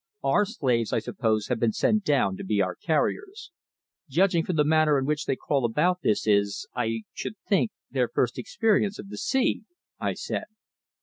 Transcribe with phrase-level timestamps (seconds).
[0.23, 3.51] Our slaves, I suppose, have been sent down to be our carriers."
[4.09, 8.07] "Judging from the manner in which they crawl about this is, I should think, their
[8.09, 9.61] first experience of the sea,"
[9.99, 10.45] I said.